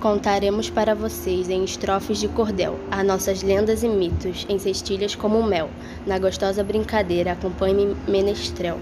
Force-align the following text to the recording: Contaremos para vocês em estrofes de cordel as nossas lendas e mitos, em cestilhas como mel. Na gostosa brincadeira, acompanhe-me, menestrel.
Contaremos 0.00 0.68
para 0.68 0.94
vocês 0.94 1.48
em 1.48 1.64
estrofes 1.64 2.18
de 2.18 2.28
cordel 2.28 2.78
as 2.90 3.04
nossas 3.04 3.42
lendas 3.42 3.82
e 3.82 3.88
mitos, 3.88 4.44
em 4.46 4.58
cestilhas 4.58 5.14
como 5.14 5.42
mel. 5.42 5.70
Na 6.06 6.18
gostosa 6.18 6.62
brincadeira, 6.62 7.32
acompanhe-me, 7.32 7.96
menestrel. 8.06 8.78